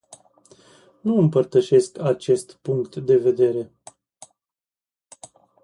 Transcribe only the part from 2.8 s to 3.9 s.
de vedere.